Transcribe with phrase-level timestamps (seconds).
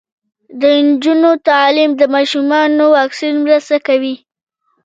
[0.59, 4.15] د نجونو تعلیم د ماشومانو واکسین مرسته کوي.